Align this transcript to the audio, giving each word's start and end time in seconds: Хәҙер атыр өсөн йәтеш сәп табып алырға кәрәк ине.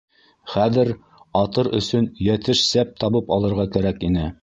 Хәҙер 0.53 0.91
атыр 1.43 1.71
өсөн 1.81 2.09
йәтеш 2.31 2.67
сәп 2.73 2.99
табып 3.05 3.33
алырға 3.41 3.71
кәрәк 3.79 4.07
ине. 4.13 4.31